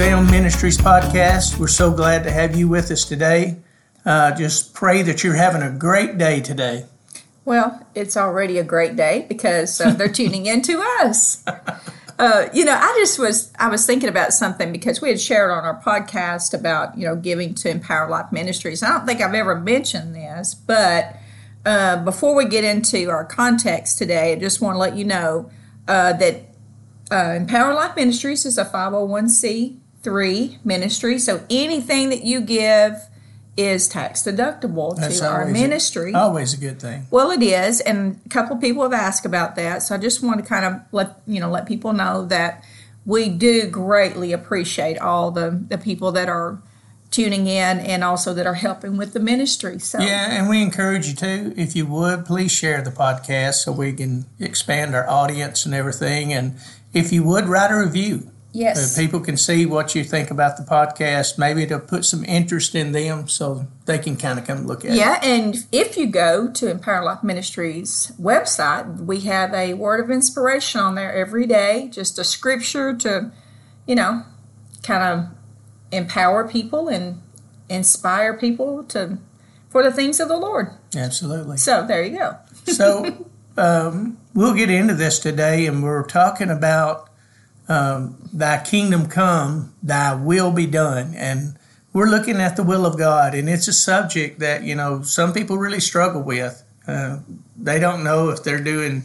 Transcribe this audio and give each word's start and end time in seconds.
W2M 0.00 0.30
Ministries 0.30 0.78
podcast. 0.78 1.58
We're 1.58 1.68
so 1.68 1.92
glad 1.92 2.24
to 2.24 2.30
have 2.30 2.56
you 2.56 2.68
with 2.68 2.90
us 2.90 3.04
today. 3.04 3.58
Uh, 4.02 4.34
just 4.34 4.72
pray 4.72 5.02
that 5.02 5.22
you're 5.22 5.34
having 5.34 5.60
a 5.60 5.70
great 5.70 6.16
day 6.16 6.40
today. 6.40 6.86
Well, 7.44 7.86
it's 7.94 8.16
already 8.16 8.56
a 8.56 8.64
great 8.64 8.96
day 8.96 9.26
because 9.28 9.78
uh, 9.78 9.90
they're 9.90 10.08
tuning 10.08 10.46
in 10.46 10.62
to 10.62 10.82
us. 11.02 11.44
Uh, 12.18 12.48
you 12.54 12.64
know, 12.64 12.74
I 12.74 12.94
just 12.98 13.18
was 13.18 13.52
I 13.58 13.68
was 13.68 13.86
thinking 13.86 14.08
about 14.08 14.32
something 14.32 14.72
because 14.72 15.02
we 15.02 15.10
had 15.10 15.20
shared 15.20 15.50
on 15.50 15.64
our 15.64 15.80
podcast 15.82 16.58
about 16.58 16.96
you 16.96 17.06
know 17.06 17.16
giving 17.16 17.54
to 17.56 17.70
Empower 17.70 18.08
Life 18.08 18.32
Ministries. 18.32 18.82
I 18.82 18.88
don't 18.90 19.06
think 19.06 19.20
I've 19.20 19.34
ever 19.34 19.58
mentioned 19.58 20.14
this, 20.14 20.54
but 20.54 21.16
uh, 21.66 22.02
before 22.04 22.34
we 22.34 22.46
get 22.46 22.64
into 22.64 23.10
our 23.10 23.26
context 23.26 23.98
today, 23.98 24.32
I 24.32 24.36
just 24.36 24.62
want 24.62 24.76
to 24.76 24.78
let 24.78 24.96
you 24.96 25.04
know 25.04 25.50
uh, 25.88 26.14
that 26.14 26.54
uh, 27.10 27.34
Empower 27.36 27.74
Life 27.74 27.96
Ministries 27.96 28.46
is 28.46 28.56
a 28.56 28.64
501c3 30.02 30.64
ministry. 30.64 31.18
So 31.18 31.44
anything 31.50 32.10
that 32.10 32.24
you 32.24 32.40
give 32.40 32.94
is 33.56 33.88
tax 33.88 34.22
deductible 34.22 34.96
That's 34.96 35.18
to 35.20 35.26
our 35.26 35.40
always 35.42 35.56
a- 35.56 35.60
ministry. 35.60 36.14
Always 36.14 36.54
a 36.54 36.56
good 36.56 36.80
thing. 36.80 37.06
Well, 37.10 37.30
it 37.30 37.42
is, 37.42 37.80
and 37.80 38.20
a 38.24 38.28
couple 38.28 38.56
people 38.56 38.82
have 38.82 38.92
asked 38.92 39.26
about 39.26 39.56
that. 39.56 39.82
So 39.82 39.94
I 39.94 39.98
just 39.98 40.22
want 40.22 40.40
to 40.40 40.46
kind 40.46 40.64
of 40.64 40.80
let 40.92 41.20
you 41.26 41.40
know 41.40 41.50
let 41.50 41.66
people 41.66 41.92
know 41.92 42.24
that 42.26 42.64
we 43.04 43.28
do 43.28 43.66
greatly 43.68 44.32
appreciate 44.32 44.98
all 44.98 45.30
the 45.30 45.62
the 45.68 45.78
people 45.78 46.12
that 46.12 46.28
are 46.28 46.62
tuning 47.10 47.48
in 47.48 47.80
and 47.80 48.04
also 48.04 48.32
that 48.32 48.46
are 48.46 48.54
helping 48.54 48.96
with 48.96 49.12
the 49.14 49.20
ministry. 49.20 49.80
So 49.80 49.98
Yeah, 49.98 50.30
and 50.38 50.48
we 50.48 50.62
encourage 50.62 51.08
you 51.08 51.14
to, 51.16 51.52
if 51.60 51.74
you 51.74 51.84
would, 51.86 52.24
please 52.24 52.52
share 52.52 52.82
the 52.82 52.92
podcast 52.92 53.54
so 53.54 53.72
we 53.72 53.92
can 53.92 54.26
expand 54.38 54.94
our 54.94 55.10
audience 55.10 55.66
and 55.66 55.74
everything. 55.74 56.32
And 56.32 56.54
if 56.92 57.12
you 57.12 57.24
would, 57.24 57.46
write 57.46 57.72
a 57.72 57.76
review. 57.76 58.30
Yes, 58.52 58.96
Uh, 58.96 59.00
people 59.00 59.20
can 59.20 59.36
see 59.36 59.66
what 59.66 59.94
you 59.94 60.04
think 60.04 60.30
about 60.30 60.56
the 60.56 60.62
podcast. 60.62 61.38
Maybe 61.38 61.62
it'll 61.62 61.80
put 61.80 62.04
some 62.04 62.24
interest 62.24 62.74
in 62.74 62.92
them 62.92 63.28
so 63.28 63.66
they 63.86 63.98
can 63.98 64.16
kind 64.16 64.38
of 64.38 64.46
come 64.46 64.66
look 64.66 64.84
at 64.84 64.92
it. 64.92 64.96
Yeah, 64.96 65.18
and 65.22 65.56
if 65.72 65.96
you 65.96 66.06
go 66.06 66.50
to 66.50 66.70
Empower 66.70 67.04
Life 67.04 67.22
Ministries 67.22 68.12
website, 68.20 69.04
we 69.04 69.20
have 69.20 69.52
a 69.54 69.74
word 69.74 70.00
of 70.00 70.10
inspiration 70.10 70.80
on 70.80 70.94
there 70.94 71.12
every 71.12 71.46
day, 71.46 71.88
just 71.92 72.18
a 72.18 72.24
scripture 72.24 72.96
to, 72.96 73.30
you 73.86 73.94
know, 73.94 74.24
kind 74.82 75.02
of 75.02 75.26
empower 75.92 76.46
people 76.46 76.88
and 76.88 77.20
inspire 77.68 78.36
people 78.36 78.84
to 78.84 79.18
for 79.68 79.82
the 79.84 79.92
things 79.92 80.18
of 80.18 80.28
the 80.28 80.36
Lord. 80.36 80.70
Absolutely. 80.94 81.56
So 81.56 81.86
there 81.86 82.02
you 82.02 82.18
go. 82.18 82.36
So 82.66 83.24
um, 83.56 84.18
we'll 84.34 84.54
get 84.54 84.70
into 84.70 84.94
this 84.94 85.18
today, 85.20 85.66
and 85.66 85.82
we're 85.82 86.04
talking 86.04 86.50
about 86.50 87.09
um, 87.70 88.28
"Thy 88.32 88.62
kingdom 88.62 89.06
come, 89.06 89.72
Thy 89.82 90.14
will 90.14 90.52
be 90.52 90.66
done," 90.66 91.14
and 91.16 91.56
we're 91.92 92.10
looking 92.10 92.36
at 92.36 92.56
the 92.56 92.62
will 92.62 92.84
of 92.84 92.98
God, 92.98 93.34
and 93.34 93.48
it's 93.48 93.68
a 93.68 93.72
subject 93.72 94.40
that 94.40 94.62
you 94.62 94.74
know 94.74 95.02
some 95.02 95.32
people 95.32 95.56
really 95.56 95.80
struggle 95.80 96.22
with. 96.22 96.62
Uh, 96.86 97.20
they 97.56 97.78
don't 97.78 98.04
know 98.04 98.30
if 98.30 98.42
they're 98.42 98.62
doing 98.62 99.04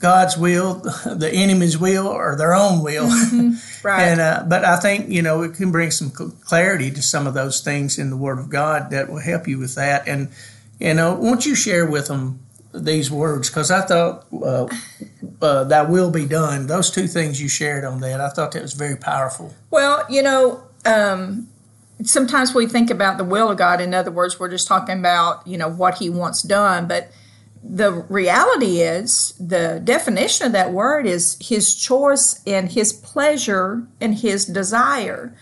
God's 0.00 0.36
will, 0.36 0.74
the 1.04 1.30
enemy's 1.32 1.78
will, 1.78 2.06
or 2.08 2.36
their 2.36 2.54
own 2.54 2.82
will. 2.82 3.08
Right. 3.82 4.08
And 4.10 4.20
uh, 4.20 4.44
but 4.46 4.62
I 4.62 4.76
think 4.76 5.08
you 5.08 5.22
know 5.22 5.42
it 5.42 5.54
can 5.54 5.72
bring 5.72 5.90
some 5.90 6.10
clarity 6.10 6.90
to 6.90 7.00
some 7.00 7.26
of 7.26 7.32
those 7.32 7.62
things 7.62 7.98
in 7.98 8.10
the 8.10 8.16
Word 8.16 8.38
of 8.38 8.50
God 8.50 8.90
that 8.90 9.08
will 9.08 9.20
help 9.20 9.48
you 9.48 9.58
with 9.58 9.74
that. 9.76 10.06
And 10.06 10.28
you 10.78 10.92
know, 10.92 11.14
won't 11.14 11.46
you 11.46 11.54
share 11.54 11.86
with 11.86 12.08
them 12.08 12.40
these 12.74 13.10
words? 13.10 13.48
Because 13.48 13.70
I 13.70 13.80
thought 13.80 14.26
uh, 14.32 14.66
uh, 15.42 15.64
that 15.64 15.88
will 15.88 16.10
be 16.10 16.26
done. 16.26 16.66
Those 16.66 16.90
two 16.90 17.06
things 17.06 17.40
you 17.40 17.48
shared 17.48 17.84
on 17.84 18.00
that, 18.00 18.20
I 18.20 18.28
thought 18.28 18.52
that 18.52 18.62
was 18.62 18.74
very 18.74 18.96
powerful. 18.96 19.54
Well, 19.70 20.04
you 20.08 20.22
know, 20.22 20.62
um, 20.84 21.48
sometimes 22.02 22.54
we 22.54 22.66
think 22.66 22.90
about 22.90 23.18
the 23.18 23.24
will 23.24 23.50
of 23.50 23.58
God. 23.58 23.80
In 23.80 23.94
other 23.94 24.10
words, 24.10 24.38
we're 24.38 24.50
just 24.50 24.68
talking 24.68 24.98
about, 24.98 25.46
you 25.46 25.56
know, 25.56 25.68
what 25.68 25.98
He 25.98 26.10
wants 26.10 26.42
done. 26.42 26.86
But 26.86 27.10
the 27.62 27.92
reality 27.92 28.80
is, 28.80 29.34
the 29.38 29.80
definition 29.82 30.46
of 30.46 30.52
that 30.52 30.72
word 30.72 31.06
is 31.06 31.36
His 31.40 31.74
choice 31.74 32.42
and 32.46 32.72
His 32.72 32.92
pleasure 32.92 33.86
and 34.00 34.14
His 34.16 34.44
desire. 34.46 35.34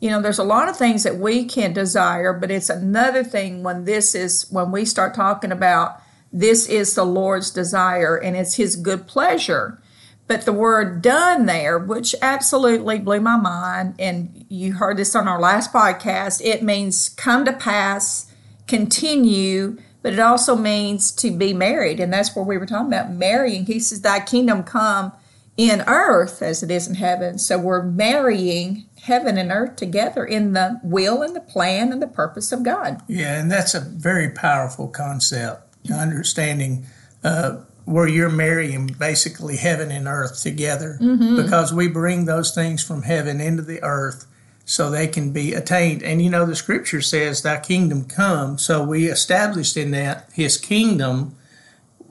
You 0.00 0.10
know, 0.10 0.22
there's 0.22 0.38
a 0.38 0.44
lot 0.44 0.68
of 0.68 0.76
things 0.76 1.02
that 1.02 1.18
we 1.18 1.44
can 1.44 1.72
desire, 1.72 2.32
but 2.32 2.50
it's 2.50 2.70
another 2.70 3.22
thing 3.22 3.62
when 3.62 3.84
this 3.84 4.14
is, 4.14 4.46
when 4.50 4.72
we 4.72 4.84
start 4.84 5.14
talking 5.14 5.52
about 5.52 6.00
this 6.32 6.68
is 6.68 6.94
the 6.94 7.04
Lord's 7.04 7.50
desire 7.50 8.16
and 8.16 8.36
it's 8.36 8.54
His 8.54 8.76
good 8.76 9.06
pleasure. 9.06 9.80
But 10.26 10.44
the 10.44 10.52
word 10.52 11.02
done 11.02 11.46
there, 11.46 11.76
which 11.76 12.14
absolutely 12.22 13.00
blew 13.00 13.18
my 13.18 13.36
mind, 13.36 13.96
and 13.98 14.44
you 14.48 14.74
heard 14.74 14.96
this 14.96 15.16
on 15.16 15.26
our 15.26 15.40
last 15.40 15.72
podcast, 15.72 16.40
it 16.44 16.62
means 16.62 17.08
come 17.08 17.44
to 17.46 17.52
pass, 17.52 18.32
continue, 18.68 19.78
but 20.02 20.12
it 20.12 20.20
also 20.20 20.54
means 20.54 21.10
to 21.12 21.36
be 21.36 21.52
married. 21.52 21.98
And 21.98 22.12
that's 22.12 22.36
where 22.36 22.44
we 22.44 22.58
were 22.58 22.66
talking 22.66 22.86
about 22.86 23.10
marrying. 23.10 23.66
He 23.66 23.80
says, 23.80 24.02
Thy 24.02 24.20
kingdom 24.20 24.62
come 24.62 25.10
in 25.56 25.82
earth 25.86 26.42
as 26.42 26.62
it 26.62 26.70
is 26.70 26.86
in 26.86 26.94
heaven. 26.94 27.38
So 27.38 27.58
we're 27.58 27.82
marrying 27.82 28.86
heaven 29.02 29.36
and 29.36 29.50
earth 29.50 29.76
together 29.76 30.24
in 30.24 30.52
the 30.52 30.80
will 30.82 31.22
and 31.22 31.34
the 31.34 31.40
plan 31.40 31.92
and 31.92 32.00
the 32.00 32.06
purpose 32.06 32.52
of 32.52 32.62
God. 32.62 33.02
Yeah, 33.08 33.40
and 33.40 33.50
that's 33.50 33.74
a 33.74 33.80
very 33.80 34.30
powerful 34.30 34.88
concept. 34.88 35.69
Understanding 35.92 36.86
uh, 37.24 37.58
where 37.84 38.06
you're 38.06 38.28
marrying 38.28 38.86
basically 38.86 39.56
heaven 39.56 39.90
and 39.90 40.06
earth 40.06 40.42
together, 40.42 40.98
because 41.36 41.72
we 41.72 41.88
bring 41.88 42.26
those 42.26 42.54
things 42.54 42.82
from 42.84 43.02
heaven 43.02 43.40
into 43.40 43.62
the 43.62 43.82
earth 43.82 44.26
so 44.64 44.88
they 44.90 45.08
can 45.08 45.32
be 45.32 45.52
attained. 45.54 46.02
And 46.02 46.22
you 46.22 46.30
know, 46.30 46.46
the 46.46 46.54
scripture 46.54 47.00
says, 47.00 47.42
Thy 47.42 47.58
kingdom 47.58 48.04
come. 48.04 48.58
So 48.58 48.84
we 48.84 49.06
established 49.06 49.76
in 49.76 49.90
that 49.92 50.28
His 50.32 50.58
kingdom 50.58 51.34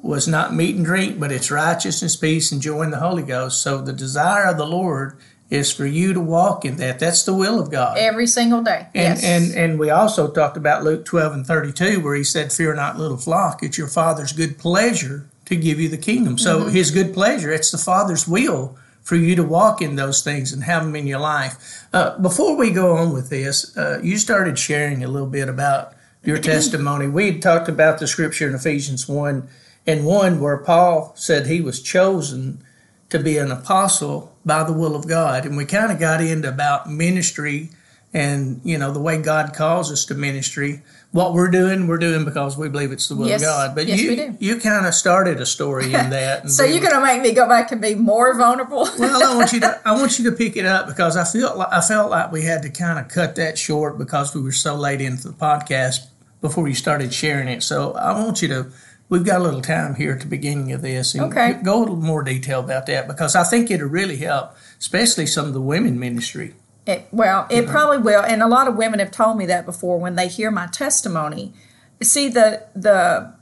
was 0.01 0.27
not 0.27 0.53
meat 0.53 0.75
and 0.75 0.83
drink, 0.85 1.19
but 1.19 1.31
it's 1.31 1.51
righteousness, 1.51 2.15
peace, 2.15 2.51
and 2.51 2.61
joy 2.61 2.81
in 2.81 2.91
the 2.91 2.99
Holy 2.99 3.23
Ghost. 3.23 3.61
So 3.61 3.81
the 3.81 3.93
desire 3.93 4.47
of 4.47 4.57
the 4.57 4.65
Lord 4.65 5.17
is 5.49 5.71
for 5.71 5.85
you 5.85 6.13
to 6.13 6.19
walk 6.21 6.63
in 6.63 6.75
that. 6.77 6.99
That's 6.99 7.23
the 7.23 7.33
will 7.33 7.59
of 7.59 7.71
God. 7.71 7.97
Every 7.97 8.27
single 8.27 8.61
day. 8.61 8.87
And, 8.93 9.19
yes. 9.19 9.23
and 9.23 9.55
and 9.55 9.79
we 9.79 9.89
also 9.89 10.29
talked 10.29 10.57
about 10.57 10.83
Luke 10.83 11.05
12 11.05 11.33
and 11.33 11.45
32 11.45 12.01
where 12.01 12.15
he 12.15 12.23
said 12.23 12.51
fear 12.53 12.73
not 12.75 12.97
little 12.97 13.17
flock 13.17 13.63
it's 13.63 13.77
your 13.77 13.87
father's 13.87 14.31
good 14.31 14.57
pleasure 14.59 15.27
to 15.45 15.55
give 15.55 15.79
you 15.79 15.89
the 15.89 15.97
kingdom. 15.97 16.37
So 16.37 16.59
Mm-hmm. 16.59 16.69
his 16.69 16.91
good 16.91 17.13
pleasure 17.13 17.51
it's 17.51 17.71
the 17.71 17.77
father's 17.79 18.27
will 18.27 18.77
for 19.01 19.15
you 19.15 19.35
to 19.35 19.43
walk 19.43 19.81
in 19.81 19.95
those 19.95 20.23
things 20.23 20.53
and 20.53 20.63
have 20.65 20.83
them 20.83 20.95
in 20.95 21.07
your 21.07 21.19
life. 21.19 21.87
Uh, 21.91 22.15
before 22.19 22.55
we 22.55 22.69
go 22.69 22.95
on 22.97 23.11
with 23.11 23.29
this, 23.31 23.75
uh, 23.75 23.99
you 24.03 24.17
started 24.19 24.59
sharing 24.59 25.03
a 25.03 25.07
little 25.07 25.27
bit 25.27 25.49
about 25.49 25.93
your 26.23 26.37
testimony. 26.53 27.07
We 27.07 27.31
had 27.31 27.41
talked 27.41 27.67
about 27.69 27.97
the 27.97 28.05
scripture 28.05 28.47
in 28.47 28.53
Ephesians 28.53 29.07
1 29.07 29.47
and 29.87 30.05
1 30.05 30.39
where 30.39 30.57
Paul 30.57 31.13
said 31.15 31.47
he 31.47 31.59
was 31.61 31.81
chosen 31.81 32.63
to 33.09 33.19
be 33.19 33.37
an 33.37 33.51
apostle 33.51 34.35
by 34.45 34.63
the 34.63 34.73
will 34.73 34.95
of 34.95 35.07
God. 35.07 35.45
And 35.45 35.57
we 35.57 35.65
kind 35.65 35.91
of 35.91 35.99
got 35.99 36.21
into 36.21 36.47
about 36.49 36.89
ministry 36.89 37.69
and, 38.13 38.59
you 38.63 38.77
know, 38.77 38.91
the 38.91 38.99
way 38.99 39.21
God 39.21 39.53
calls 39.53 39.91
us 39.91 40.05
to 40.05 40.15
ministry. 40.15 40.81
What 41.11 41.33
we're 41.33 41.49
doing, 41.49 41.87
we're 41.87 41.97
doing 41.97 42.23
because 42.25 42.57
we 42.57 42.69
believe 42.69 42.91
it's 42.91 43.07
the 43.07 43.15
will 43.15 43.27
Yes. 43.27 43.41
of 43.41 43.45
God. 43.47 43.75
But 43.75 43.87
Yes, 43.87 44.01
you, 44.01 44.35
you 44.39 44.59
kind 44.59 44.85
of 44.85 44.93
started 44.95 45.39
a 45.41 45.45
story 45.45 45.85
in 45.85 45.91
that. 46.11 46.41
and 46.43 46.51
so 46.51 46.63
you're 46.63 46.81
going 46.81 46.93
to 46.93 47.01
make 47.01 47.21
me 47.21 47.33
go 47.33 47.47
back 47.47 47.71
and 47.71 47.81
be 47.81 47.95
more 47.95 48.35
vulnerable? 48.35 48.87
well, 48.99 49.23
I 49.31 49.35
want 49.35 49.53
you 49.53 49.59
to 49.61 49.79
I 49.85 49.91
want 49.93 50.17
you 50.19 50.29
to 50.29 50.35
pick 50.35 50.55
it 50.57 50.65
up 50.65 50.87
because 50.87 51.17
I 51.17 51.23
felt 51.23 51.57
like, 51.57 51.67
I 51.71 51.81
felt 51.81 52.09
like 52.11 52.31
we 52.31 52.43
had 52.43 52.61
to 52.63 52.69
kind 52.69 52.99
of 52.99 53.07
cut 53.09 53.35
that 53.35 53.57
short 53.57 53.97
because 53.97 54.33
we 54.35 54.41
were 54.41 54.51
so 54.51 54.75
late 54.75 55.01
into 55.01 55.27
the 55.27 55.33
podcast 55.33 56.07
before 56.41 56.67
you 56.67 56.75
started 56.75 57.13
sharing 57.13 57.47
it. 57.47 57.61
So 57.63 57.93
I 57.93 58.11
want 58.19 58.41
you 58.41 58.47
to 58.49 58.67
we've 59.09 59.25
got 59.25 59.41
a 59.41 59.43
little 59.43 59.61
time 59.61 59.95
here 59.95 60.13
at 60.13 60.21
the 60.21 60.27
beginning 60.27 60.71
of 60.71 60.81
this 60.81 61.13
and 61.15 61.23
Okay. 61.25 61.53
go 61.63 61.77
a 61.77 61.81
little 61.81 61.95
more 61.95 62.23
detail 62.23 62.59
about 62.59 62.85
that 62.85 63.07
because 63.07 63.35
I 63.35 63.43
think 63.43 63.69
it'll 63.71 63.89
really 63.89 64.17
help, 64.17 64.55
especially 64.79 65.25
some 65.25 65.45
of 65.47 65.53
the 65.53 65.61
women 65.61 65.99
ministry. 65.99 66.53
It, 66.85 67.07
well, 67.11 67.45
it 67.51 67.67
probably 67.67 67.99
will, 67.99 68.21
and 68.21 68.41
a 68.41 68.47
lot 68.47 68.67
of 68.67 68.75
women 68.75 68.99
have 68.99 69.11
told 69.11 69.37
me 69.37 69.45
that 69.47 69.65
before 69.65 69.99
when 69.99 70.15
they 70.15 70.27
hear 70.27 70.49
my 70.49 70.67
testimony. 70.67 71.53
See 72.01 72.29
the 72.29 72.63
the 72.75 73.33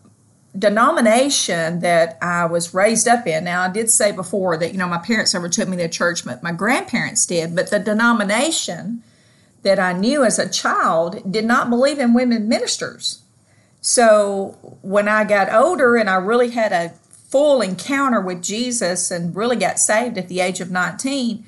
denomination 0.57 1.79
that 1.79 2.17
I 2.21 2.45
was 2.45 2.73
raised 2.73 3.07
up 3.07 3.27
in. 3.27 3.43
Now, 3.43 3.61
I 3.61 3.69
did 3.69 3.89
say 3.89 4.11
before 4.11 4.57
that 4.57 4.71
you 4.73 4.77
know 4.77 4.87
my 4.87 4.97
parents 4.97 5.33
never 5.33 5.47
took 5.47 5.69
me 5.69 5.77
to 5.77 5.87
church, 5.87 6.25
but 6.25 6.43
my 6.43 6.51
grandparents 6.51 7.25
did. 7.25 7.55
But 7.55 7.69
the 7.69 7.79
denomination 7.79 9.03
that 9.63 9.79
I 9.79 9.93
knew 9.93 10.23
as 10.23 10.39
a 10.39 10.49
child 10.49 11.31
did 11.31 11.45
not 11.45 11.69
believe 11.69 11.99
in 11.99 12.13
women 12.13 12.47
ministers. 12.49 13.21
So 13.81 14.57
when 14.81 15.07
I 15.07 15.23
got 15.23 15.53
older 15.53 15.95
and 15.95 16.09
I 16.09 16.15
really 16.15 16.49
had 16.49 16.71
a 16.71 16.89
full 17.29 17.61
encounter 17.61 18.21
with 18.21 18.41
Jesus 18.41 19.11
and 19.11 19.35
really 19.35 19.55
got 19.55 19.79
saved 19.79 20.17
at 20.17 20.27
the 20.27 20.39
age 20.39 20.59
of 20.59 20.71
19, 20.71 21.45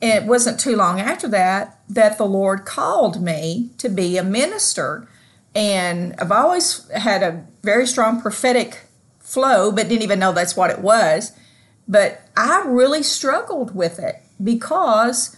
it 0.00 0.24
wasn't 0.24 0.60
too 0.60 0.76
long 0.76 1.00
after 1.00 1.28
that 1.28 1.80
that 1.88 2.18
the 2.18 2.26
Lord 2.26 2.64
called 2.64 3.22
me 3.22 3.70
to 3.78 3.88
be 3.88 4.16
a 4.16 4.24
minister. 4.24 5.08
And 5.54 6.14
I've 6.18 6.32
always 6.32 6.88
had 6.90 7.22
a 7.22 7.46
very 7.62 7.86
strong 7.86 8.20
prophetic 8.20 8.86
flow, 9.18 9.72
but 9.72 9.88
didn't 9.88 10.02
even 10.02 10.18
know 10.18 10.32
that's 10.32 10.56
what 10.56 10.70
it 10.70 10.80
was. 10.80 11.32
But 11.88 12.22
I 12.36 12.64
really 12.66 13.02
struggled 13.02 13.74
with 13.74 13.98
it 13.98 14.16
because 14.42 15.36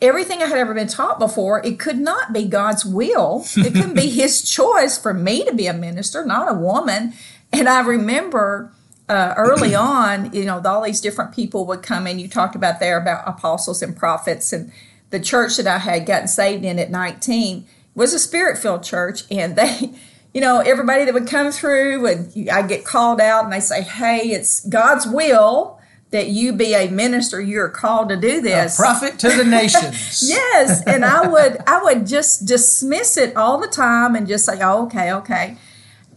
everything 0.00 0.42
I 0.42 0.46
had 0.46 0.58
ever 0.58 0.74
been 0.74 0.88
taught 0.88 1.18
before, 1.18 1.64
it 1.64 1.78
could 1.78 1.98
not 1.98 2.32
be 2.32 2.46
God's 2.46 2.84
will. 2.84 3.44
It 3.56 3.74
couldn't 3.74 3.94
be 3.94 4.08
His 4.10 4.42
choice 4.42 4.98
for 4.98 5.12
me 5.12 5.44
to 5.44 5.54
be 5.54 5.66
a 5.66 5.74
minister, 5.74 6.24
not 6.24 6.50
a 6.50 6.54
woman. 6.54 7.12
And 7.52 7.68
I 7.68 7.80
remember 7.80 8.72
uh, 9.08 9.34
early 9.36 9.74
on, 9.74 10.32
you 10.32 10.44
know, 10.44 10.60
all 10.64 10.82
these 10.82 11.00
different 11.00 11.32
people 11.32 11.66
would 11.66 11.82
come 11.82 12.06
in. 12.06 12.18
You 12.18 12.28
talked 12.28 12.54
about 12.54 12.80
there 12.80 13.00
about 13.00 13.24
apostles 13.26 13.82
and 13.82 13.96
prophets, 13.96 14.52
and 14.52 14.72
the 15.10 15.20
church 15.20 15.56
that 15.56 15.66
I 15.66 15.78
had 15.78 16.06
gotten 16.06 16.28
saved 16.28 16.64
in 16.64 16.78
at 16.78 16.90
19 16.90 17.66
was 17.94 18.14
a 18.14 18.18
spirit 18.18 18.58
filled 18.58 18.82
church, 18.82 19.24
and 19.30 19.56
they. 19.56 19.92
You 20.32 20.40
know, 20.40 20.60
everybody 20.60 21.06
that 21.06 21.12
would 21.12 21.26
come 21.26 21.50
through, 21.50 22.06
and 22.06 22.48
I 22.48 22.64
get 22.64 22.84
called 22.84 23.20
out, 23.20 23.42
and 23.42 23.52
they 23.52 23.58
say, 23.58 23.82
"Hey, 23.82 24.30
it's 24.30 24.64
God's 24.64 25.04
will 25.04 25.79
that 26.10 26.28
you 26.28 26.52
be 26.52 26.74
a 26.74 26.88
minister 26.88 27.40
you're 27.40 27.68
called 27.68 28.08
to 28.08 28.16
do 28.16 28.40
this 28.40 28.78
a 28.78 28.82
prophet 28.82 29.18
to 29.18 29.28
the 29.28 29.44
nations. 29.60 30.28
Yes 30.28 30.82
and 30.86 31.04
i 31.04 31.26
would 31.26 31.58
i 31.66 31.82
would 31.82 32.06
just 32.06 32.46
dismiss 32.46 33.16
it 33.16 33.36
all 33.36 33.58
the 33.58 33.68
time 33.68 34.14
and 34.14 34.26
just 34.26 34.44
say 34.44 34.60
oh, 34.60 34.84
okay 34.86 35.12
okay. 35.12 35.56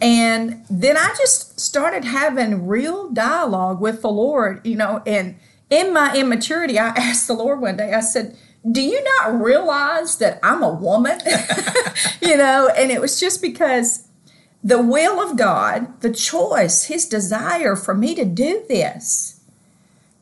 And 0.02 0.66
then 0.70 0.98
i 0.98 1.14
just 1.18 1.60
started 1.60 2.04
having 2.04 2.68
real 2.68 3.10
dialogue 3.10 3.80
with 3.80 4.02
the 4.02 4.10
lord 4.10 4.66
you 4.66 4.76
know 4.76 5.02
and 5.06 5.38
in 5.70 5.94
my 5.94 6.16
immaturity 6.16 6.78
i 6.78 6.88
asked 6.98 7.28
the 7.28 7.34
lord 7.34 7.62
one 7.62 7.78
day 7.78 7.94
i 7.94 8.00
said 8.00 8.38
do 8.70 8.82
you 8.82 9.04
not 9.04 9.42
realize 9.42 10.18
that 10.18 10.40
i'm 10.42 10.64
a 10.64 10.74
woman? 10.74 11.20
You 12.22 12.38
know 12.38 12.70
and 12.76 12.92
it 12.92 13.02
was 13.02 13.20
just 13.20 13.42
because 13.42 14.08
the 14.64 14.82
will 14.82 15.22
of 15.22 15.38
god 15.38 16.02
the 16.02 16.12
choice 16.12 16.86
his 16.86 17.06
desire 17.06 17.76
for 17.76 17.94
me 17.94 18.16
to 18.16 18.26
do 18.26 18.66
this 18.68 19.42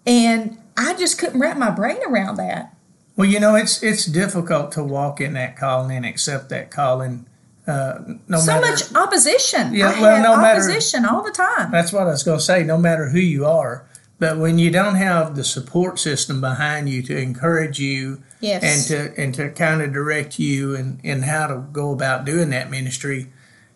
and 0.06 0.58
I 0.78 0.94
just 0.96 1.18
couldn't 1.18 1.40
wrap 1.40 1.58
my 1.58 1.70
brain 1.70 2.00
around 2.08 2.38
that. 2.38 2.76
Well, 3.16 3.30
you 3.30 3.40
know, 3.40 3.56
it's 3.56 3.84
it's 3.84 4.06
difficult 4.06 4.72
to 4.74 4.84
walk 4.84 5.22
in 5.22 5.34
that 5.34 5.58
calling 5.58 5.96
and 5.96 6.06
accept 6.06 6.50
that 6.50 6.72
calling. 6.72 7.26
Uh, 7.68 8.00
no 8.28 8.40
so 8.40 8.60
matter, 8.60 8.72
much 8.72 8.96
opposition. 8.96 9.74
Yeah, 9.74 9.94
I 9.96 10.02
well, 10.02 10.24
no 10.24 10.34
opposition 10.34 11.04
matter, 11.04 11.14
all 11.14 11.24
the 11.24 11.32
time. 11.32 11.72
That's 11.72 11.94
what 11.94 12.04
I 12.04 12.12
was 12.12 12.24
going 12.24 12.40
to 12.40 12.44
say. 12.44 12.64
No 12.64 12.78
matter 12.78 13.10
who 13.10 13.20
you 13.20 13.46
are, 13.46 13.86
but 14.18 14.38
when 14.38 14.58
you 14.58 14.72
don't 14.72 14.96
have 14.96 15.36
the 15.36 15.44
support 15.44 16.00
system 16.00 16.42
behind 16.42 16.90
you 16.90 17.04
to 17.04 17.18
encourage 17.18 17.80
you 17.80 18.24
yes. 18.40 18.64
and 18.64 19.16
to 19.16 19.22
and 19.22 19.36
to 19.36 19.50
kind 19.52 19.82
of 19.82 19.94
direct 19.94 20.40
you 20.40 20.76
and 20.76 21.00
and 21.04 21.26
how 21.26 21.48
to 21.48 21.58
go 21.72 21.92
about 21.92 22.26
doing 22.26 22.50
that 22.50 22.72
ministry, 22.72 23.32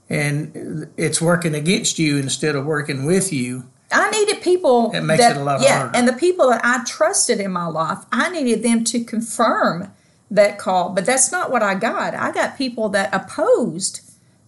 and 0.10 0.89
it's 0.98 1.22
working 1.22 1.54
against 1.54 2.00
you 2.00 2.18
instead 2.18 2.56
of 2.56 2.66
working 2.66 3.06
with 3.06 3.31
you, 3.31 3.69
I 3.91 4.09
needed 4.11 4.41
people 4.41 4.91
it 4.93 5.01
makes 5.01 5.21
that, 5.21 5.35
it 5.35 5.39
a 5.39 5.43
lot 5.43 5.61
yeah, 5.61 5.79
harder. 5.79 5.97
and 5.97 6.07
the 6.07 6.13
people 6.13 6.49
that 6.49 6.61
I 6.63 6.83
trusted 6.85 7.39
in 7.39 7.51
my 7.51 7.67
life, 7.67 7.99
I 8.11 8.29
needed 8.29 8.63
them 8.63 8.83
to 8.85 9.03
confirm 9.03 9.91
that 10.31 10.57
call. 10.57 10.89
But 10.89 11.05
that's 11.05 11.31
not 11.31 11.51
what 11.51 11.63
I 11.63 11.75
got. 11.75 12.15
I 12.15 12.31
got 12.31 12.57
people 12.57 12.89
that 12.89 13.13
opposed 13.13 14.01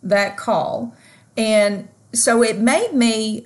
that 0.04 0.38
call. 0.38 0.96
And 1.36 1.88
so 2.14 2.42
it 2.42 2.58
made 2.58 2.94
me 2.94 3.46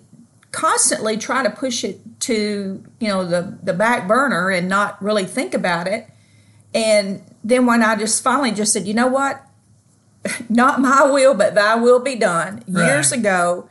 constantly 0.52 1.18
try 1.18 1.44
to 1.44 1.50
push 1.50 1.84
it 1.84 2.00
to, 2.22 2.84
you 3.00 3.08
know, 3.08 3.26
the, 3.26 3.58
the 3.64 3.74
back 3.74 4.08
burner 4.08 4.50
and 4.50 4.70
not 4.70 5.02
really 5.02 5.26
think 5.26 5.54
about 5.54 5.88
it. 5.88 6.08
And 6.74 7.22
then 7.44 7.66
when 7.66 7.84
I 7.84 7.96
just 7.96 8.24
finally 8.24 8.52
just 8.52 8.74
said, 8.74 8.88
you 8.88 8.94
know 8.94 9.08
what? 9.08 9.46
Not 10.50 10.80
my 10.80 11.10
will, 11.10 11.34
but 11.34 11.56
thy 11.56 11.76
will 11.76 12.00
be 12.00 12.16
done. 12.16 12.64
Right. 12.68 12.86
Years 12.86 13.12
ago, 13.12 13.70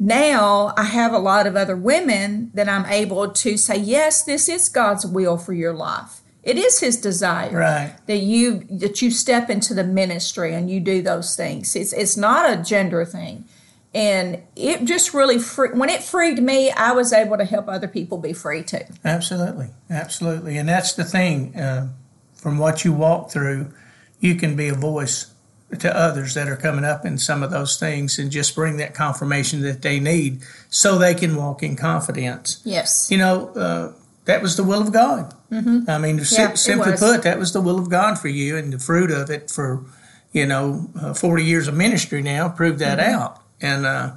now 0.00 0.72
I 0.78 0.84
have 0.84 1.12
a 1.12 1.18
lot 1.18 1.46
of 1.46 1.56
other 1.56 1.76
women 1.76 2.50
that 2.54 2.68
I'm 2.68 2.86
able 2.86 3.28
to 3.30 3.56
say, 3.58 3.76
yes, 3.76 4.24
this 4.24 4.48
is 4.48 4.70
God's 4.70 5.06
will 5.06 5.36
for 5.36 5.52
your 5.52 5.74
life. 5.74 6.22
It 6.42 6.56
is 6.56 6.80
His 6.80 6.96
desire 6.96 7.54
right. 7.54 7.94
that 8.06 8.16
you 8.16 8.64
that 8.70 9.02
you 9.02 9.10
step 9.10 9.50
into 9.50 9.74
the 9.74 9.84
ministry 9.84 10.54
and 10.54 10.70
you 10.70 10.80
do 10.80 11.02
those 11.02 11.36
things. 11.36 11.76
It's 11.76 11.92
it's 11.92 12.16
not 12.16 12.50
a 12.50 12.62
gender 12.62 13.04
thing, 13.04 13.44
and 13.92 14.42
it 14.56 14.86
just 14.86 15.12
really 15.12 15.38
free, 15.38 15.68
when 15.74 15.90
it 15.90 16.02
freed 16.02 16.42
me, 16.42 16.70
I 16.70 16.92
was 16.92 17.12
able 17.12 17.36
to 17.36 17.44
help 17.44 17.68
other 17.68 17.88
people 17.88 18.16
be 18.16 18.32
free 18.32 18.62
too. 18.62 18.84
Absolutely, 19.04 19.68
absolutely, 19.90 20.56
and 20.56 20.66
that's 20.66 20.94
the 20.94 21.04
thing. 21.04 21.54
Uh, 21.54 21.88
from 22.32 22.56
what 22.56 22.86
you 22.86 22.94
walk 22.94 23.30
through, 23.30 23.70
you 24.18 24.34
can 24.34 24.56
be 24.56 24.68
a 24.68 24.74
voice 24.74 25.29
to 25.78 25.96
others 25.96 26.34
that 26.34 26.48
are 26.48 26.56
coming 26.56 26.84
up 26.84 27.04
in 27.06 27.16
some 27.16 27.42
of 27.42 27.50
those 27.50 27.78
things 27.78 28.18
and 28.18 28.30
just 28.30 28.54
bring 28.54 28.76
that 28.78 28.92
confirmation 28.94 29.60
that 29.62 29.82
they 29.82 30.00
need 30.00 30.42
so 30.68 30.98
they 30.98 31.14
can 31.14 31.36
walk 31.36 31.62
in 31.62 31.76
confidence. 31.76 32.60
Yes. 32.64 33.08
You 33.10 33.18
know, 33.18 33.48
uh, 33.50 33.92
that 34.24 34.42
was 34.42 34.56
the 34.56 34.64
will 34.64 34.80
of 34.82 34.92
God. 34.92 35.32
Mm-hmm. 35.50 35.88
I 35.88 35.98
mean, 35.98 36.18
Yeah, 36.18 36.54
simply 36.54 36.92
put, 36.96 37.22
that 37.22 37.38
was 37.38 37.52
the 37.52 37.60
will 37.60 37.78
of 37.78 37.88
God 37.88 38.18
for 38.18 38.28
you, 38.28 38.56
and 38.56 38.72
the 38.72 38.78
fruit 38.78 39.10
of 39.10 39.30
it 39.30 39.50
for, 39.50 39.84
you 40.32 40.46
know, 40.46 40.88
uh, 41.00 41.14
40 41.14 41.44
years 41.44 41.68
of 41.68 41.74
ministry 41.74 42.22
now 42.22 42.48
proved 42.48 42.78
that 42.80 42.98
Mm-hmm. 42.98 43.14
out. 43.14 43.42
And, 43.60 43.86
uh, 43.86 44.12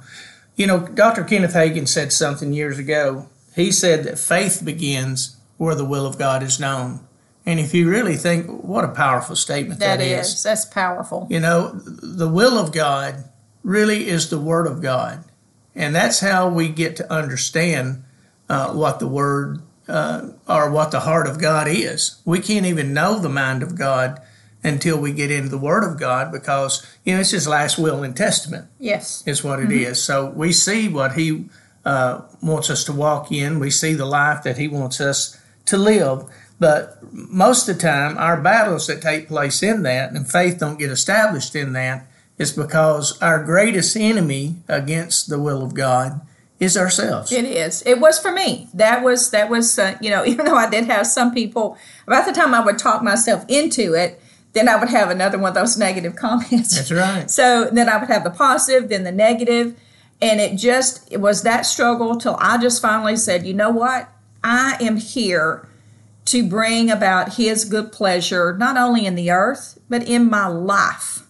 you 0.56 0.66
know, 0.66 0.86
Dr. 0.86 1.24
Kenneth 1.24 1.54
Hagin 1.54 1.86
said 1.86 2.12
something 2.12 2.52
years 2.52 2.78
ago. 2.78 3.28
He 3.54 3.70
said 3.70 4.04
that 4.04 4.18
faith 4.18 4.62
begins 4.64 5.36
where 5.56 5.74
the 5.74 5.84
will 5.84 6.06
of 6.06 6.18
God 6.18 6.42
is 6.42 6.58
known. 6.58 7.00
And 7.46 7.60
if 7.60 7.74
you 7.74 7.90
really 7.90 8.16
think, 8.16 8.46
what 8.64 8.84
a 8.84 8.88
powerful 8.88 9.36
statement 9.36 9.80
that 9.80 9.98
that 9.98 10.04
is. 10.04 10.42
That's 10.42 10.64
powerful. 10.64 11.26
you 11.30 11.40
know, 11.40 11.72
the 11.74 12.28
will 12.28 12.58
of 12.58 12.72
God 12.72 13.24
really 13.62 14.08
is 14.08 14.30
the 14.30 14.38
Word 14.38 14.66
of 14.66 14.80
God. 14.80 15.24
And 15.74 15.94
that's 15.94 16.20
how 16.20 16.48
we 16.48 16.68
get 16.68 16.96
to 16.96 17.12
understand 17.12 18.04
uh, 18.48 18.72
what 18.72 18.98
the 18.98 19.08
Word 19.08 19.60
uh, 19.88 20.28
or 20.48 20.70
what 20.70 20.90
the 20.90 21.00
heart 21.00 21.26
of 21.26 21.38
God 21.38 21.66
is. 21.68 22.20
We 22.24 22.40
can't 22.40 22.64
even 22.64 22.94
know 22.94 23.18
the 23.18 23.28
mind 23.28 23.62
of 23.62 23.76
God 23.76 24.20
until 24.62 24.98
we 24.98 25.12
get 25.12 25.30
into 25.30 25.50
the 25.50 25.58
Word 25.58 25.84
of 25.84 25.98
God 26.00 26.32
because, 26.32 26.86
you 27.04 27.12
know, 27.12 27.20
it's 27.20 27.32
His 27.32 27.46
last 27.46 27.78
will 27.78 28.02
and 28.02 28.16
testament 28.16 28.66
Yes. 28.78 29.22
is 29.26 29.44
what 29.44 29.60
it 29.60 29.70
is. 29.70 30.02
So 30.02 30.30
we 30.30 30.52
see 30.52 30.88
what 30.88 31.12
He 31.12 31.46
uh, 31.84 32.22
wants 32.42 32.70
us 32.70 32.84
to 32.84 32.92
walk 32.94 33.30
in. 33.30 33.58
We 33.58 33.68
see 33.70 33.92
the 33.92 34.06
life 34.06 34.42
that 34.44 34.56
He 34.56 34.68
wants 34.68 35.02
us 35.02 35.38
to 35.66 35.76
live. 35.76 36.24
But 36.58 36.98
most 37.12 37.68
of 37.68 37.76
the 37.76 37.82
time, 37.82 38.16
our 38.18 38.40
battles 38.40 38.86
that 38.86 39.02
take 39.02 39.28
place 39.28 39.62
in 39.62 39.82
that 39.82 40.12
and 40.12 40.30
faith 40.30 40.58
don't 40.58 40.78
get 40.78 40.90
established 40.90 41.54
in 41.54 41.72
that 41.72 42.06
is 42.38 42.52
because 42.52 43.20
our 43.20 43.42
greatest 43.42 43.96
enemy 43.96 44.56
against 44.68 45.28
the 45.28 45.38
will 45.38 45.62
of 45.62 45.74
God 45.74 46.20
is 46.60 46.76
ourselves. 46.76 47.32
It 47.32 47.44
is. 47.44 47.82
It 47.84 48.00
was 48.00 48.18
for 48.18 48.32
me. 48.32 48.68
That 48.74 49.02
was 49.02 49.30
that 49.30 49.50
was 49.50 49.78
uh, 49.78 49.96
you 50.00 50.10
know 50.10 50.24
even 50.26 50.46
though 50.46 50.56
I 50.56 50.68
did 50.70 50.84
have 50.86 51.06
some 51.06 51.34
people 51.34 51.76
about 52.06 52.26
the 52.26 52.32
time 52.32 52.54
I 52.54 52.64
would 52.64 52.78
talk 52.78 53.02
myself 53.02 53.44
into 53.48 53.94
it, 53.94 54.20
then 54.52 54.68
I 54.68 54.76
would 54.76 54.88
have 54.88 55.10
another 55.10 55.38
one 55.38 55.48
of 55.50 55.54
those 55.54 55.76
negative 55.86 56.16
comments. 56.16 56.76
That's 56.76 56.92
right. 56.92 57.30
So 57.30 57.68
then 57.70 57.88
I 57.88 57.98
would 57.98 58.08
have 58.08 58.24
the 58.24 58.30
positive, 58.30 58.88
then 58.88 59.04
the 59.04 59.12
negative, 59.12 59.78
and 60.20 60.40
it 60.40 60.56
just 60.56 61.12
it 61.12 61.20
was 61.20 61.42
that 61.42 61.62
struggle 61.62 62.16
till 62.16 62.36
I 62.40 62.58
just 62.58 62.80
finally 62.80 63.16
said, 63.16 63.46
you 63.46 63.54
know 63.54 63.70
what, 63.70 64.08
I 64.42 64.76
am 64.80 64.96
here 64.96 65.68
to 66.26 66.48
bring 66.48 66.90
about 66.90 67.34
His 67.34 67.64
good 67.64 67.92
pleasure 67.92 68.56
not 68.56 68.76
only 68.76 69.06
in 69.06 69.14
the 69.14 69.30
earth 69.30 69.78
but 69.88 70.08
in 70.08 70.28
my 70.28 70.46
life. 70.46 71.22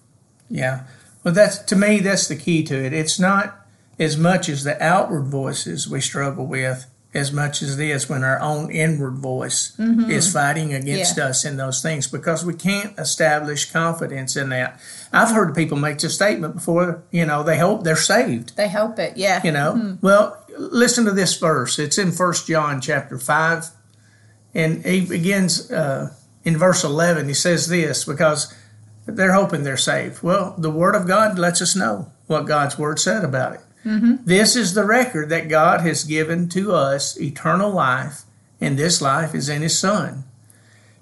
Yeah. 0.49 0.85
Well, 1.23 1.35
that's 1.35 1.59
to 1.59 1.77
me, 1.77 2.01
that's 2.01 2.29
the 2.29 2.37
key 2.37 2.63
to 2.65 2.85
it. 2.85 2.93
It's 2.93 3.19
not 3.19 3.67
as 3.99 4.17
much 4.17 4.49
as 4.49 4.65
the 4.65 4.83
outward 4.83 5.27
voices 5.27 5.89
we 5.89 6.01
struggle 6.01 6.47
with 6.47 6.87
as 7.15 7.33
much 7.33 7.63
as 7.63 7.77
this 7.77 8.09
when 8.09 8.25
our 8.25 8.41
own 8.41 8.71
inward 8.73 9.15
voice 9.19 9.73
mm-hmm. 9.79 10.11
is 10.11 10.33
fighting 10.33 10.75
against 10.75 11.17
Yeah. 11.17 11.27
us 11.27 11.45
in 11.45 11.57
those 11.57 11.81
things 11.81 12.09
because 12.09 12.45
we 12.45 12.55
can't 12.55 12.99
establish 12.99 13.71
confidence 13.71 14.35
in 14.37 14.49
that. 14.49 14.81
I've 15.13 15.31
heard 15.31 15.55
people 15.55 15.79
make 15.79 15.99
this 15.99 16.17
statement 16.17 16.57
before, 16.57 17.05
you 17.13 17.25
know, 17.25 17.45
they 17.45 17.59
hope 17.59 17.85
they're 17.85 17.95
saved, 17.95 18.57
They 18.57 18.69
hope 18.69 18.99
it, 18.99 19.17
yeah. 19.17 19.41
you 19.45 19.53
know. 19.53 19.75
Mm-hmm. 19.75 19.95
Well, 20.05 20.45
listen 20.59 21.05
to 21.05 21.13
this 21.13 21.37
verse. 21.37 21.79
It's 21.79 21.99
in 21.99 22.11
First 22.11 22.49
John 22.49 22.81
chapter 22.81 23.17
5 23.17 23.67
and 24.55 24.85
he 24.85 25.01
begins 25.01 25.71
uh, 25.71 26.15
in 26.45 26.57
verse 26.57 26.85
11. 26.85 27.29
He 27.29 27.35
says 27.35 27.69
this 27.69 28.05
because 28.05 28.55
they're 29.07 29.33
hoping 29.33 29.63
they're 29.65 29.77
saved. 29.77 30.23
Well, 30.23 30.55
the 30.57 30.71
Word 30.71 30.95
of 30.95 31.07
God 31.07 31.39
lets 31.39 31.61
us 31.61 31.77
know 31.77 32.13
what 32.27 32.47
God's 32.47 32.79
Word 32.79 32.99
said 32.99 33.25
about 33.25 33.55
it. 33.55 33.61
This 34.25 34.57
is 34.57 34.73
the 34.73 34.85
record 34.85 35.29
that 35.29 35.49
God 35.49 35.83
has 35.83 36.05
given 36.05 36.49
to 36.51 36.73
us 36.73 37.21
eternal 37.21 37.71
life, 37.71 38.23
and 38.61 38.79
this 38.79 39.03
life 39.03 39.35
is 39.35 39.49
in 39.49 39.61
His 39.63 39.79
Son. 39.79 40.25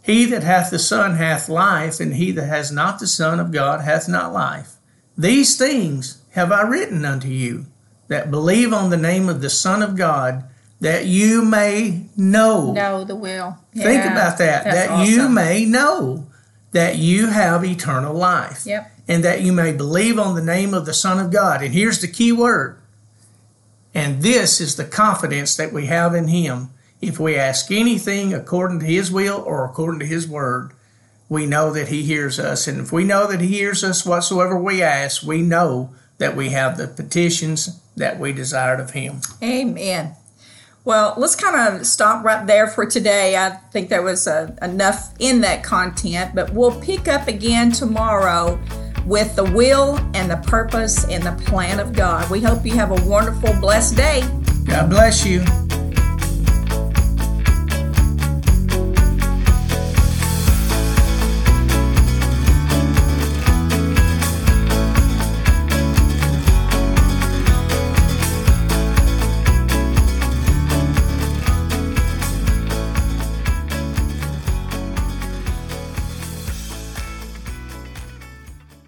He 0.03 0.25
that 0.27 0.43
hath 0.43 0.71
the 0.71 0.81
Son 0.81 1.15
hath 1.15 1.49
life, 1.49 2.01
and 2.01 2.15
he 2.15 2.33
that 2.33 2.47
has 2.47 2.73
not 2.73 2.99
the 2.99 3.07
Son 3.07 3.39
of 3.39 3.53
God 3.53 3.83
hath 3.83 4.09
not 4.09 4.33
life. 4.33 4.75
These 5.17 5.57
things 5.57 6.23
have 6.33 6.51
I 6.51 6.63
written 6.63 7.05
unto 7.05 7.29
you, 7.29 7.67
that 8.09 8.31
believe 8.31 8.73
on 8.73 8.91
the 8.91 8.97
name 8.97 9.29
of 9.29 9.41
the 9.41 9.51
Son 9.51 9.81
of 9.81 9.97
God, 9.97 10.43
that 10.83 11.07
you 11.07 11.45
may 11.45 12.07
know. 12.17 12.73
know 12.73 13.05
the 13.05 13.15
will. 13.15 13.57
Think 13.73 14.05
about 14.05 14.39
that. 14.39 14.65
That 14.65 15.07
you 15.07 15.29
may 15.29 15.65
know 15.65 16.27
that 16.73 16.99
you 16.99 17.29
have 17.29 17.65
eternal 17.65 18.13
life. 18.13 18.67
Yep. 18.67 18.91
And 19.07 19.23
that 19.23 19.43
you 19.43 19.53
may 19.53 19.73
believe 19.73 20.19
on 20.19 20.35
the 20.35 20.43
name 20.43 20.75
of 20.75 20.85
the 20.85 20.93
Son 20.93 21.25
of 21.25 21.31
God. 21.31 21.63
And 21.63 21.73
here's 21.73 22.01
the 22.01 22.09
key 22.09 22.33
word. 22.33 22.81
And 23.95 24.23
this 24.23 24.61
is 24.61 24.75
the 24.75 24.85
confidence 24.85 25.57
that 25.57 25.73
we 25.73 25.87
have 25.87 26.17
in 26.17 26.27
Him. 26.27 26.71
If 27.01 27.21
we 27.21 27.37
ask 27.37 27.71
anything 27.71 28.35
according 28.35 28.81
to 28.81 28.87
His 28.87 29.09
will 29.13 29.41
or 29.47 29.65
according 29.65 30.01
to 30.01 30.07
His 30.07 30.27
word, 30.27 30.73
we 31.29 31.47
know 31.47 31.73
that 31.73 31.89
He 31.89 32.03
hears 32.03 32.41
us. 32.41 32.67
And 32.67 32.81
if 32.81 32.91
we 32.91 33.05
know 33.05 33.29
that 33.29 33.41
He 33.41 33.49
hears 33.49 33.85
us 33.85 34.05
whatsoever 34.05 34.59
we 34.59 34.83
ask, 34.83 35.23
we 35.23 35.43
know 35.43 35.95
that 36.19 36.35
we 36.35 36.51
have 36.51 36.77
the 36.77 36.89
petitions 36.89 37.81
that 37.97 38.19
we 38.19 38.33
desired 38.33 38.81
of 38.81 38.91
Him. 38.91 39.21
Amen. 39.41 40.17
Well, 40.85 41.15
let's 41.17 41.37
kind 41.37 41.77
of 41.77 41.87
stop 41.87 42.25
right 42.25 42.45
there 42.45 42.67
for 42.67 42.85
today. 42.85 43.37
I 43.37 43.51
think 43.71 43.89
there 43.89 44.03
was 44.03 44.27
uh, 44.27 44.57
enough 44.61 45.15
in 45.21 45.43
that 45.43 45.63
content, 45.63 46.35
but 46.35 46.53
we'll 46.53 46.81
pick 46.81 47.07
up 47.07 47.29
again 47.29 47.71
tomorrow 47.71 48.59
with 49.07 49.37
the 49.37 49.45
will 49.45 49.97
and 50.15 50.29
the 50.29 50.43
purpose 50.49 51.05
and 51.05 51.23
the 51.23 51.33
plan 51.45 51.79
of 51.79 51.93
God. 51.93 52.29
We 52.31 52.41
hope 52.41 52.67
you 52.67 52.75
have 52.75 52.91
a 52.91 53.09
wonderful, 53.09 53.53
blessed 53.61 53.97
day. 53.97 54.23
God 54.65 54.91
bless 54.91 55.25
you. 55.25 55.45